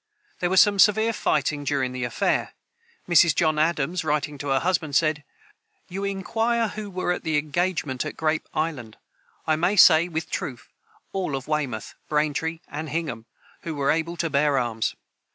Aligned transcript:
There 0.39 0.49
was 0.49 0.59
some 0.59 0.79
severe 0.79 1.13
fighting 1.13 1.63
during 1.63 1.91
the 1.91 2.05
affair. 2.05 2.53
Mrs. 3.07 3.35
John 3.35 3.59
Adams, 3.59 4.03
writing 4.03 4.39
to 4.39 4.47
her 4.47 4.61
husband, 4.61 4.95
said: 4.95 5.23
"You 5.89 6.03
inquire 6.03 6.69
who 6.69 6.89
were 6.89 7.11
at 7.11 7.21
the 7.21 7.37
engagement 7.37 8.03
at 8.03 8.17
Grape 8.17 8.49
island. 8.51 8.97
I 9.45 9.55
may 9.57 9.75
say 9.75 10.07
with 10.07 10.31
truth, 10.31 10.69
all 11.13 11.35
of 11.35 11.47
Weymouth, 11.47 11.93
Braintree, 12.09 12.61
and 12.67 12.89
Hingham, 12.89 13.27
who 13.61 13.75
were 13.75 13.91
able 13.91 14.17
to 14.17 14.29
bear 14.31 14.57
arms.... 14.57 14.95